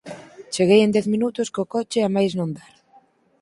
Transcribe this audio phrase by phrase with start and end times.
[0.53, 2.71] Cheguei en dez minutos co coche a máis non dar